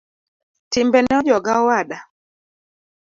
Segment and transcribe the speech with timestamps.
[0.71, 1.97] Timbene ojoga owada.